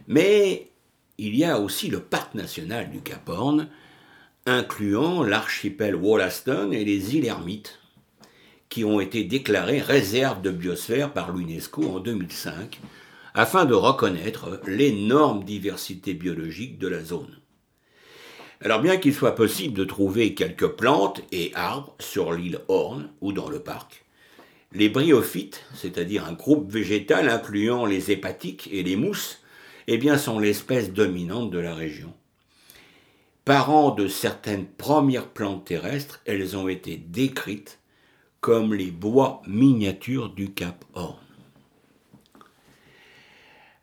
Mais 0.08 0.72
il 1.20 1.36
y 1.36 1.44
a 1.44 1.60
aussi 1.60 1.90
le 1.90 2.00
parc 2.00 2.34
national 2.34 2.90
du 2.90 3.02
Cap 3.02 3.30
Horn, 3.30 3.70
incluant 4.48 5.22
l'archipel 5.22 5.96
Wollaston 5.96 6.72
et 6.72 6.84
les 6.84 7.16
îles 7.16 7.28
Hermites, 7.28 7.78
qui 8.68 8.84
ont 8.84 9.00
été 9.00 9.26
déclarées 9.26 9.80
réserves 9.80 10.42
de 10.42 10.50
biosphère 10.50 11.14
par 11.14 11.36
l'UNESCO 11.36 11.84
en 11.84 12.00
2005, 12.00 12.80
afin 13.36 13.66
de 13.66 13.76
reconnaître 13.76 14.60
l'énorme 14.66 15.44
diversité 15.44 16.16
biologique 16.16 16.80
de 16.80 16.88
la 16.88 17.04
zone. 17.04 17.38
Alors 18.62 18.82
bien 18.82 18.98
qu'il 18.98 19.14
soit 19.14 19.36
possible 19.36 19.76
de 19.76 19.84
trouver 19.84 20.34
quelques 20.34 20.68
plantes 20.68 21.22
et 21.32 21.52
arbres 21.54 21.96
sur 22.00 22.34
l'île 22.34 22.60
Horn 22.68 23.10
ou 23.22 23.32
dans 23.32 23.50
le 23.50 23.60
parc, 23.60 24.06
les 24.74 24.90
bryophytes, 24.90 25.64
c'est-à-dire 25.76 26.26
un 26.26 26.34
groupe 26.34 26.72
végétal 26.72 27.30
incluant 27.30 27.86
les 27.86 28.12
hépatiques 28.12 28.68
et 28.72 28.84
les 28.84 28.96
mousses, 28.96 29.42
eh 29.88 29.98
bien 29.98 30.18
sont 30.18 30.40
l'espèce 30.40 30.92
dominante 30.92 31.52
de 31.52 31.60
la 31.60 31.76
région. 31.76 32.14
Parents 33.46 33.92
de 33.92 34.08
certaines 34.08 34.66
premières 34.66 35.30
plantes 35.30 35.66
terrestres, 35.66 36.20
elles 36.26 36.58
ont 36.58 36.68
été 36.68 36.98
décrites 36.98 37.80
comme 38.42 38.74
les 38.74 38.92
bois 38.92 39.42
miniatures 39.48 40.30
du 40.30 40.52
Cap 40.52 40.84
Horn. 40.96 41.27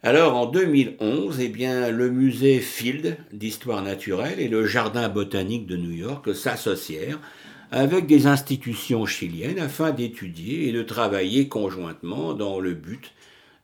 Alors 0.07 0.37
en 0.37 0.45
2011, 0.45 1.41
eh 1.41 1.91
le 1.91 2.11
musée 2.11 2.61
Field 2.61 3.17
d'histoire 3.33 3.81
naturelle 3.81 4.39
et 4.39 4.49
le 4.49 4.67
jardin 4.67 5.09
botanique 5.09 5.67
de 5.67 5.79
New 5.79 5.93
York 5.93 6.35
s'associèrent 6.35 7.19
avec 7.71 8.07
des 8.07 8.27
institutions 8.27 9.07
chiliennes 9.07 9.59
afin 9.59 9.93
d'étudier 9.93 10.69
et 10.69 10.73
de 10.73 10.83
travailler 10.83 11.49
conjointement 11.49 12.35
dans 12.35 12.61
le 12.61 12.75
but 12.75 13.15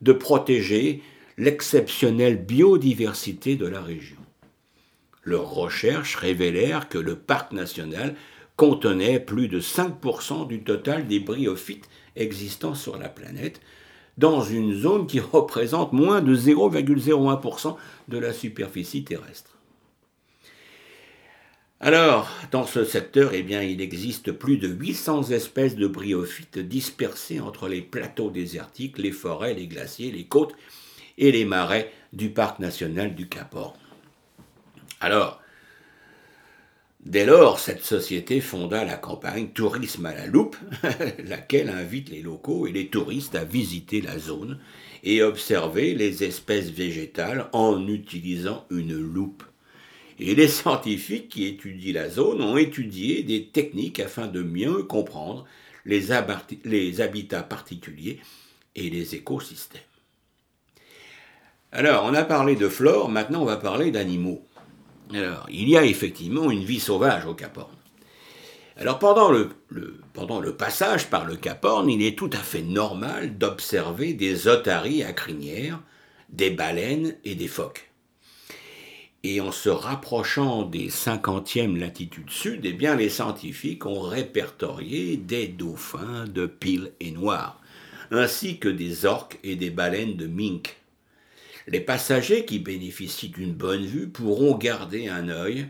de 0.00 0.14
protéger 0.14 1.02
l'exceptionnelle 1.37 2.42
biodiversité 2.42 3.56
de 3.56 3.66
la 3.66 3.82
région. 3.82 4.16
Leurs 5.25 5.50
recherches 5.50 6.16
révélèrent 6.16 6.88
que 6.88 6.97
le 6.97 7.16
parc 7.16 7.52
national 7.52 8.14
contenait 8.56 9.20
plus 9.20 9.49
de 9.49 9.61
5% 9.61 10.49
du 10.49 10.62
total 10.62 11.06
des 11.06 11.20
bryophytes 11.20 11.90
existants 12.16 12.75
sur 12.75 12.97
la 12.97 13.11
planète, 13.11 13.61
dans 14.20 14.42
une 14.42 14.74
zone 14.74 15.06
qui 15.06 15.18
représente 15.18 15.94
moins 15.94 16.20
de 16.20 16.36
0,01% 16.36 17.76
de 18.08 18.18
la 18.18 18.34
superficie 18.34 19.02
terrestre. 19.02 19.56
Alors, 21.80 22.30
dans 22.50 22.66
ce 22.66 22.84
secteur, 22.84 23.32
eh 23.32 23.42
bien, 23.42 23.62
il 23.62 23.80
existe 23.80 24.32
plus 24.32 24.58
de 24.58 24.68
800 24.68 25.30
espèces 25.30 25.76
de 25.76 25.86
bryophytes 25.86 26.58
dispersées 26.58 27.40
entre 27.40 27.68
les 27.68 27.80
plateaux 27.80 28.28
désertiques, 28.28 28.98
les 28.98 29.12
forêts, 29.12 29.54
les 29.54 29.66
glaciers, 29.66 30.12
les 30.12 30.24
côtes 30.24 30.54
et 31.16 31.32
les 31.32 31.46
marais 31.46 31.90
du 32.12 32.28
parc 32.28 32.58
national 32.58 33.14
du 33.14 33.26
Cap 33.26 33.54
Horn. 33.54 33.78
Alors, 35.00 35.39
dès 37.04 37.25
lors, 37.25 37.59
cette 37.59 37.85
société 37.85 38.40
fonda 38.40 38.85
la 38.85 38.97
campagne 38.97 39.49
Tourisme 39.49 40.07
à 40.07 40.14
la 40.14 40.26
loupe, 40.26 40.57
laquelle 41.25 41.71
invite 41.71 42.11
les 42.11 42.23
locaux 42.23 42.66
et 42.66 42.73
les 42.73 42.88
touristes 42.88 43.35
à 43.35 43.45
visiter 43.45 44.00
la 44.00 44.19
zone 44.19 44.59
et 45.02 45.23
observer 45.23 45.95
les 45.95 46.25
espèces 46.25 46.71
végétales 46.71 47.49
en 47.52 47.87
utilisant 47.88 48.66
une 48.71 48.99
loupe. 48.99 49.45
Et 50.19 50.35
les 50.35 50.49
scientifiques 50.49 51.30
qui 51.30 51.47
étudient 51.47 51.95
la 51.95 52.11
zone 52.11 52.42
ont 52.42 52.59
étudié 52.59 53.23
des 53.23 53.47
techniques 53.47 54.00
afin 54.00 54.26
de 54.26 54.42
mieux 54.42 54.83
comprendre 54.83 55.47
les, 55.87 56.12
habitats 57.00 57.42
particuliers 57.42 58.21
et 58.76 58.90
les 58.90 59.14
écosystèmes. 59.14 59.80
Alors, 61.73 62.04
on 62.04 62.14
a 62.14 62.25
parlé 62.25 62.57
de 62.57 62.69
flore, 62.69 63.09
maintenant 63.09 63.42
on 63.42 63.47
va 63.47 63.57
parler 63.57 63.90
d'animaux. 63.90 64.45
Alors, 65.12 65.47
il 65.50 65.69
y 65.69 65.76
a 65.76 65.85
effectivement 65.85 66.50
une 66.50 66.64
vie 66.64 66.81
sauvage 66.81 67.26
au 67.26 67.35
Cap 67.35 67.59
Horn. 67.59 67.75
Alors, 68.76 68.99
pendant 68.99 69.31
le, 69.31 70.52
passage 70.57 71.11
par 71.11 71.26
le 71.26 71.37
Cap 71.37 71.64
Horn, 71.64 71.90
il 71.90 72.02
est 72.02 72.17
tout 72.17 72.31
à 72.33 72.38
fait 72.38 72.62
normal 72.62 73.37
d'observer 73.37 74.14
des 74.14 74.49
otaries 74.49 75.02
à 75.02 75.12
crinière, 75.12 75.81
des 76.31 76.50
baleines 76.50 77.17
et 77.25 77.35
des 77.35 77.49
phoques. 77.49 77.90
Et 79.23 79.43
en 79.43 79.52
se 79.52 79.69
rapprochant 79.69 80.62
des 80.62 80.88
50e 80.88 81.79
latitudes 81.79 82.31
sud, 82.31 82.64
eh 82.64 82.73
bien, 82.73 82.95
les 82.97 83.11
scientifiques 83.11 83.85
ont 83.85 84.00
répertorié 84.00 85.19
des 85.19 85.49
dauphins 85.49 86.25
de 86.26 86.47
pile 86.47 86.93
et 87.00 87.11
noir, 87.11 87.61
ainsi 88.11 88.59
que 88.59 88.69
des 88.69 89.05
orques 89.05 89.38
et 89.43 89.57
des 89.57 89.71
baleines 89.71 90.17
de 90.17 90.26
mink. 90.26 90.79
Les 91.67 91.81
passagers 91.81 92.45
qui 92.45 92.59
bénéficient 92.59 93.29
d'une 93.29 93.55
bonne 93.55 93.85
vue 93.85 94.09
pourront 94.09 94.57
garder 94.57 95.09
un 95.09 95.29
œil 95.29 95.69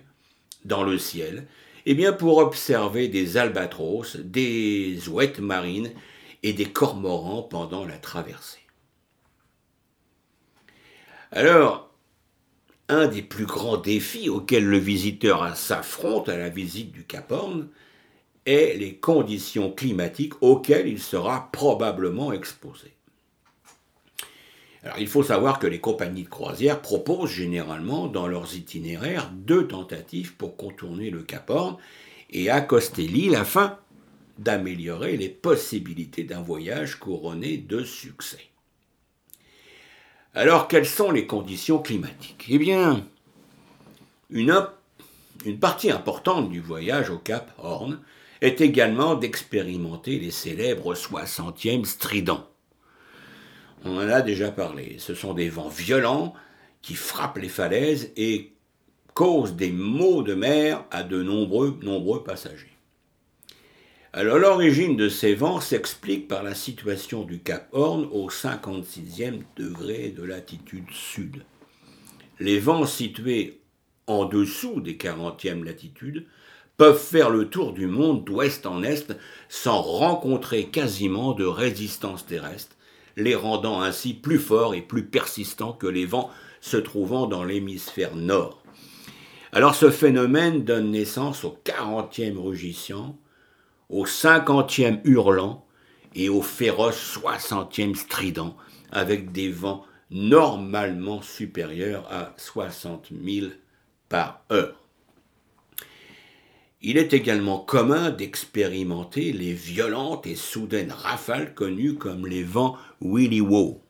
dans 0.65 0.85
le 0.85 0.99
ciel, 0.99 1.47
eh 1.87 1.95
bien, 1.95 2.13
pour 2.13 2.39
observer 2.39 3.09
des 3.09 3.37
albatros, 3.37 4.17
des 4.17 5.09
ouettes 5.09 5.41
marines 5.41 5.91
et 6.43 6.53
des 6.53 6.67
cormorans 6.67 7.43
pendant 7.43 7.85
la 7.85 7.99
traversée. 7.99 8.61
Alors, 11.33 11.91
un 12.89 13.07
des 13.07 13.23
plus 13.23 13.47
grands 13.47 13.76
défis 13.76 14.29
auxquels 14.29 14.67
le 14.67 14.79
visiteur 14.79 15.57
s'affronte 15.57 16.29
à 16.29 16.37
la 16.37 16.49
visite 16.49 16.93
du 16.93 17.05
Cap 17.05 17.31
Horn 17.31 17.69
est 18.47 18.76
les 18.76 18.97
conditions 18.97 19.71
climatiques 19.71 20.43
auxquelles 20.43 20.89
il 20.89 21.00
sera 21.00 21.50
probablement 21.53 22.33
exposé. 22.33 22.93
Il 24.99 25.08
faut 25.08 25.23
savoir 25.23 25.58
que 25.58 25.66
les 25.66 25.80
compagnies 25.80 26.23
de 26.23 26.28
croisière 26.28 26.80
proposent 26.80 27.30
généralement 27.30 28.06
dans 28.06 28.26
leurs 28.26 28.54
itinéraires 28.56 29.30
deux 29.32 29.66
tentatives 29.66 30.34
pour 30.36 30.56
contourner 30.56 31.10
le 31.10 31.23
Cap 31.23 31.50
Horn 31.50 31.76
et 32.30 32.49
accoster 32.49 33.06
l'île 33.06 33.34
afin 33.34 33.78
d'améliorer 34.38 35.19
les 35.19 35.28
possibilités 35.28 36.25
d'un 36.25 36.40
voyage 36.40 36.97
couronné 36.99 37.58
de 37.58 37.84
succès. 37.84 38.50
Alors, 40.34 40.66
quelles 40.66 40.86
sont 40.86 41.10
les 41.10 41.26
conditions 41.26 41.80
climatiques? 41.80 42.47
Eh 42.49 42.58
bien, 42.58 43.04
une, 44.30 44.66
une 45.45 45.58
partie 45.58 45.90
importante 45.90 46.49
du 46.49 46.60
voyage 46.60 47.10
au 47.10 47.19
Cap 47.19 47.52
Horn 47.58 48.00
est 48.40 48.62
également 48.62 49.14
d'expérimenter 49.14 50.19
les 50.19 50.30
célèbres 50.30 50.95
60e 50.95 51.84
stridents. 51.84 52.50
On 53.84 53.97
en 53.97 54.08
a 54.08 54.21
déjà 54.21 54.50
parlé. 54.50 54.97
Ce 54.99 55.14
sont 55.14 55.34
des 55.34 55.49
vents 55.49 55.69
violents 55.69 56.34
qui 56.82 56.95
frappent 56.95 57.38
les 57.38 57.49
falaises 57.49 58.12
et 58.16 58.52
causent 59.14 59.54
des 59.54 59.71
maux 59.71 60.23
de 60.23 60.34
mer 60.34 60.84
à 60.90 61.02
de 61.02 61.23
nombreux, 61.23 61.78
nombreux 61.82 62.23
passagers. 62.23 62.76
Alors 64.12 64.38
l'origine 64.38 64.97
de 64.97 65.08
ces 65.08 65.34
vents 65.34 65.60
s'explique 65.60 66.26
par 66.26 66.43
la 66.43 66.54
situation 66.54 67.23
du 67.23 67.38
Cap 67.38 67.69
Horn 67.73 68.08
au 68.10 68.28
56e 68.28 69.43
degré 69.56 70.08
de 70.08 70.25
latitude 70.25 70.90
sud. 70.90 71.45
Les 72.40 72.58
vents 72.58 72.86
situés 72.86 73.60
en 74.08 74.25
dessous 74.25 74.80
des 74.80 74.95
40e 74.95 75.62
latitudes 75.62 76.26
peuvent 76.76 76.99
faire 76.99 77.30
le 77.30 77.49
tour 77.49 77.73
du 77.73 77.86
monde 77.86 78.25
d'ouest 78.25 78.66
en 78.66 78.82
est 78.82 79.14
sans 79.49 79.80
rencontrer 79.80 80.64
quasiment 80.64 81.32
de 81.32 81.45
résistance 81.45 82.26
terrestre, 82.26 82.75
les 83.17 83.35
rendant 83.35 83.81
ainsi 83.81 84.15
plus 84.15 84.39
forts 84.39 84.75
et 84.75 84.83
plus 84.83 85.05
persistants 85.05 85.73
que 85.73 85.87
les 85.87 86.07
vents 86.07 86.31
se 86.61 86.77
trouvant 86.77 87.27
dans 87.27 87.45
l'hémisphère 87.45 88.17
nord. 88.17 88.63
Alors 89.53 89.75
ce 89.75 89.91
phénomène 89.91 90.65
donne 90.65 90.93
naissance 90.93 91.45
au 91.45 91.59
40e 91.65 92.39
rugissant, 92.39 93.19
au 93.89 94.07
cinquantième 94.07 95.01
hurlant 95.05 95.67
et 96.15 96.29
au 96.29 96.43
féroce 96.43 96.99
soixantième 96.99 97.95
strident, 97.95 98.57
avec 98.93 99.33
des 99.33 99.51
vents 99.51 99.85
normalement 100.11 101.23
supérieurs 101.23 102.07
à 102.13 102.35
60 102.37 103.09
000 103.25 103.49
par 104.09 104.45
heure. 104.53 104.79
Il 106.82 106.97
est 106.97 107.12
également 107.12 107.58
commun 107.58 108.10
d'expérimenter 108.10 109.32
les 109.32 109.52
violentes 109.52 110.26
et 110.26 110.34
soudaines 110.34 110.93
rafales 110.93 111.54
connues 111.54 111.97
comme 111.97 112.26
les 112.26 112.43
vents 112.43 112.78
Willy 113.02 113.43
Wow. 113.43 113.82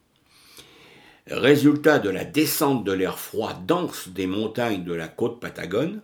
Résultat 1.28 2.00
de 2.00 2.10
la 2.10 2.24
descente 2.24 2.82
de 2.82 2.90
l'air 2.90 3.20
froid 3.20 3.54
dense 3.54 4.08
des 4.08 4.26
montagnes 4.26 4.82
de 4.82 4.92
la 4.92 5.06
côte 5.06 5.38
patagone 5.38 6.02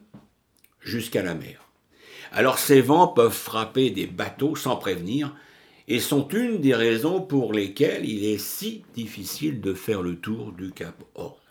jusqu'à 0.81 1.25
la 1.25 1.35
mer. 1.35 1.61
Alors 2.31 2.59
ces 2.59 2.81
vents 2.81 3.09
peuvent 3.09 3.33
frapper 3.33 3.91
des 3.91 4.07
bateaux 4.07 4.55
sans 4.55 4.77
prévenir 4.77 5.35
et 5.89 5.99
sont 5.99 6.29
une 6.29 6.61
des 6.61 6.75
raisons 6.75 7.21
pour 7.21 7.53
lesquelles 7.53 8.05
il 8.09 8.25
est 8.25 8.39
si 8.39 8.85
difficile 8.95 9.61
de 9.61 9.75
faire 9.75 10.03
le 10.03 10.17
tour 10.17 10.53
du 10.53 10.71
Cap 10.71 11.03
Horn. 11.17 11.46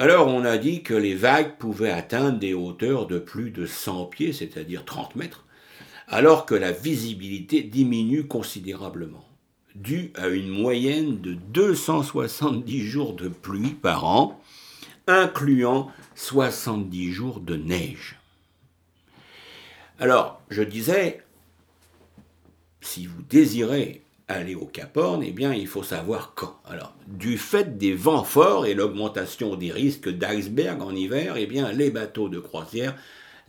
Alors 0.00 0.28
on 0.28 0.44
a 0.44 0.58
dit 0.58 0.84
que 0.84 0.94
les 0.94 1.16
vagues 1.16 1.56
pouvaient 1.58 1.90
atteindre 1.90 2.38
des 2.38 2.54
hauteurs 2.54 3.08
de 3.08 3.18
plus 3.18 3.50
de 3.50 3.66
100 3.66 4.04
pieds, 4.04 4.32
c'est-à-dire 4.32 4.84
30 4.84 5.16
mètres, 5.16 5.44
alors 6.06 6.46
que 6.46 6.54
la 6.54 6.70
visibilité 6.70 7.64
diminue 7.64 8.28
considérablement, 8.28 9.26
due 9.74 10.12
à 10.14 10.28
une 10.28 10.50
moyenne 10.50 11.20
de 11.20 11.34
270 11.34 12.80
jours 12.80 13.14
de 13.14 13.26
pluie 13.26 13.74
par 13.74 14.04
an, 14.04 14.40
incluant 15.08 15.90
70 16.14 17.10
jours 17.10 17.40
de 17.40 17.56
neige. 17.56 18.20
Alors, 19.98 20.40
je 20.48 20.62
disais, 20.62 21.24
si 22.80 23.06
vous 23.06 23.22
désirez 23.22 24.02
aller 24.28 24.54
au 24.54 24.66
Cap 24.66 24.96
Horn, 24.96 25.22
eh 25.22 25.32
bien, 25.32 25.54
il 25.54 25.66
faut 25.66 25.82
savoir 25.82 26.32
quand. 26.34 26.60
Alors, 26.66 26.94
du 27.06 27.38
fait 27.38 27.78
des 27.78 27.94
vents 27.94 28.24
forts 28.24 28.66
et 28.66 28.74
l'augmentation 28.74 29.56
des 29.56 29.72
risques 29.72 30.10
d'iceberg 30.10 30.82
en 30.82 30.94
hiver, 30.94 31.36
eh 31.36 31.46
bien, 31.46 31.72
les 31.72 31.90
bateaux 31.90 32.28
de 32.28 32.38
croisière 32.38 32.94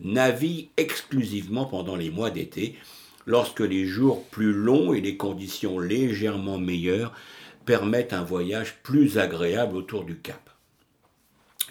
naviguent 0.00 0.70
exclusivement 0.78 1.66
pendant 1.66 1.96
les 1.96 2.10
mois 2.10 2.30
d'été, 2.30 2.76
lorsque 3.26 3.60
les 3.60 3.84
jours 3.84 4.24
plus 4.24 4.52
longs 4.52 4.94
et 4.94 5.02
les 5.02 5.18
conditions 5.18 5.78
légèrement 5.78 6.58
meilleures 6.58 7.12
permettent 7.66 8.14
un 8.14 8.24
voyage 8.24 8.76
plus 8.82 9.18
agréable 9.18 9.76
autour 9.76 10.04
du 10.04 10.16
Cap. 10.16 10.50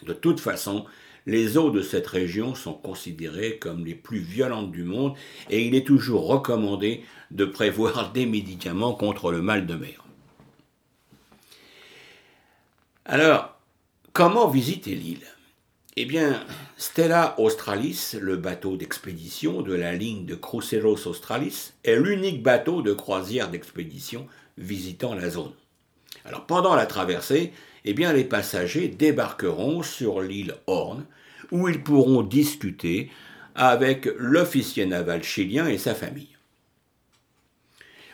De 0.04 0.13
toute 0.13 0.39
façon, 0.39 0.86
les 1.30 1.58
eaux 1.58 1.70
de 1.70 1.82
cette 1.82 2.08
région 2.08 2.56
sont 2.56 2.74
considérées 2.74 3.58
comme 3.58 3.86
les 3.86 3.94
plus 3.94 4.20
violentes 4.20 4.72
du 4.72 4.84
monde 4.84 5.15
et 5.50 5.65
il 5.65 5.76
est 5.76 5.86
toujours 5.86 6.26
recommandé 6.26 7.04
de 7.32 7.46
prévoir 7.46 8.12
des 8.13 8.26
médicaments 8.26 8.94
contre 8.94 9.32
le 9.32 9.42
mal 9.42 9.65
de 9.65 9.76
mer. 9.76 10.04
Alors, 13.06 13.58
comment 14.13 14.48
visiter 14.48 14.96
l'île? 14.96 15.26
Eh 15.96 16.06
bien, 16.06 16.44
Stella 16.78 17.36
Australis, 17.39 18.15
le 18.20 18.38
bateau 18.38 18.78
d'expédition 18.78 19.62
de 19.62 19.74
la 19.74 19.94
ligne 19.94 20.26
de 20.26 20.36
Cruceros 20.36 21.08
Australis, 21.08 21.74
est 21.84 21.96
l'unique 21.96 22.42
bateau 22.42 22.82
de 22.82 22.94
croisière 22.94 23.50
d'expédition 23.50 24.28
visitant 24.58 25.13
la 25.13 25.30
zone. 25.30 25.52
Alors, 26.26 26.46
pendant 26.46 26.76
la 26.76 26.86
traversée, 26.86 27.52
eh 27.86 27.94
bien, 27.94 28.13
les 28.13 28.24
passagers 28.24 28.88
débarqueront 28.88 29.84
sur 29.84 30.22
l'île 30.22 30.56
Horn, 30.68 31.06
où 31.52 31.68
ils 31.70 31.82
pourront 31.82 32.22
discuter 32.22 33.10
avec 33.56 34.10
l'officier 34.18 34.86
naval 34.86 35.24
chilien 35.24 35.68
et 35.68 35.78
sa 35.78 35.96
famille. 35.96 36.36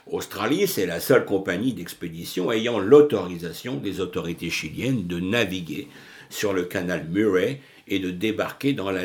Australis 0.07 0.77
est 0.77 0.85
la 0.85 0.99
seule 0.99 1.25
compagnie 1.25 1.73
d'expédition 1.73 2.51
ayant 2.51 2.79
l'autorisation 2.79 3.77
des 3.77 4.01
autorités 4.01 4.51
chiliennes 4.51 5.07
de 5.07 5.19
naviguer 5.19 5.87
sur 6.29 6.53
le 6.53 6.63
canal 6.63 7.07
Murray 7.09 7.61
et 7.87 7.99
de 7.99 8.11
débarquer 8.11 8.73
dans 8.73 8.91
la, 8.91 9.03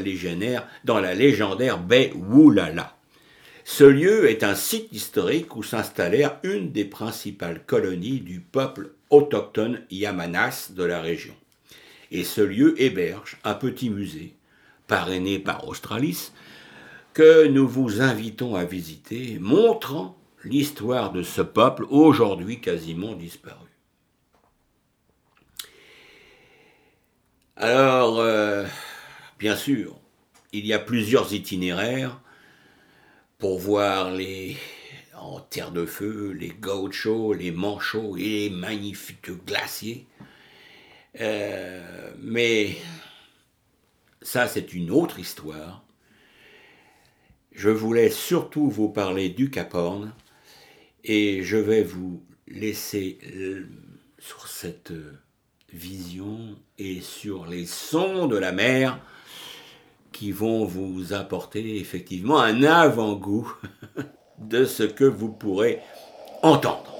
dans 0.85 1.01
la 1.01 1.15
légendaire 1.15 1.79
baie 1.79 2.13
Woolala. 2.15 2.97
Ce 3.65 3.85
lieu 3.85 4.29
est 4.29 4.43
un 4.43 4.55
site 4.55 4.93
historique 4.93 5.57
où 5.57 5.63
s'installèrent 5.63 6.39
une 6.43 6.73
des 6.73 6.85
principales 6.85 7.63
colonies 7.67 8.21
du 8.21 8.41
peuple 8.41 8.91
autochtone 9.11 9.83
Yamanas 9.91 10.73
de 10.75 10.85
la 10.85 11.01
région. 11.01 11.35
Et 12.11 12.25
ce 12.25 12.41
lieu 12.41 12.81
héberge 12.81 13.39
un 13.45 13.55
petit 13.55 13.91
musée, 13.91 14.35
parrainé 14.87 15.39
par 15.39 15.69
Australis, 15.69 16.33
que 17.13 17.47
nous 17.47 17.69
vous 17.69 18.01
invitons 18.01 18.55
à 18.55 18.65
visiter, 18.65 19.39
montrant 19.41 20.17
l'histoire 20.45 21.13
de 21.13 21.23
ce 21.23 21.43
peuple 21.43 21.85
aujourd'hui 21.91 22.61
quasiment 22.61 23.15
disparu. 23.15 23.69
Alors, 27.57 28.21
euh, 28.21 28.67
bien 29.39 29.55
sûr, 29.55 29.99
il 30.53 30.67
y 30.67 30.73
a 30.73 30.79
plusieurs 30.79 31.35
itinéraires 31.35 32.21
pour 33.39 33.59
voir 33.59 34.11
les 34.11 34.57
en 35.21 35.41
terre 35.41 35.71
de 35.71 35.85
feu, 35.85 36.33
les 36.33 36.49
gauchos, 36.49 37.35
les 37.35 37.51
manchots 37.51 38.17
et 38.17 38.23
les 38.23 38.51
magnifiques 38.51 39.31
glaciers. 39.47 40.07
Euh, 41.19 42.13
mais 42.21 42.77
ça, 44.23 44.47
c'est 44.47 44.75
une 44.75 44.91
autre 44.91 45.19
histoire. 45.19 45.85
Je 47.53 47.71
voulais 47.71 48.11
surtout 48.11 48.69
vous 48.69 48.89
parler 48.89 49.29
du 49.29 49.51
Cap 49.51 49.75
Horn 49.75 50.13
et 51.03 51.43
je 51.43 51.57
vais 51.57 51.83
vous 51.83 52.23
laisser 52.47 53.19
sur 54.19 54.47
cette 54.47 54.93
vision 55.73 56.57
et 56.79 57.01
sur 57.01 57.47
les 57.47 57.67
sons 57.67 58.27
de 58.27 58.37
la 58.37 58.53
mer 58.53 59.01
qui 60.13 60.33
vont 60.33 60.65
vous 60.65 61.13
apporter 61.13 61.79
effectivement 61.79 62.41
un 62.41 62.63
avant-goût 62.63 63.53
de 64.39 64.65
ce 64.65 64.83
que 64.83 65.05
vous 65.05 65.31
pourrez 65.31 65.81
entendre. 66.43 67.00